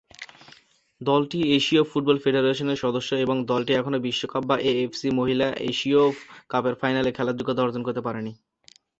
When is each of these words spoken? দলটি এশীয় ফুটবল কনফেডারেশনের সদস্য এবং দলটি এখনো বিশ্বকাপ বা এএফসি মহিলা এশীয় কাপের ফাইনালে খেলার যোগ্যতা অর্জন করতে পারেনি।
দলটি 1.01 1.39
এশীয় 1.57 1.83
ফুটবল 1.83 2.17
কনফেডারেশনের 2.17 2.81
সদস্য 2.83 3.11
এবং 3.25 3.35
দলটি 3.45 3.71
এখনো 3.75 3.97
বিশ্বকাপ 4.07 4.43
বা 4.45 4.55
এএফসি 4.71 5.07
মহিলা 5.19 5.47
এশীয় 5.71 6.01
কাপের 6.49 6.75
ফাইনালে 6.81 7.11
খেলার 7.11 7.37
যোগ্যতা 7.39 7.63
অর্জন 7.63 7.81
করতে 7.83 8.01
পারেনি। 8.07 8.31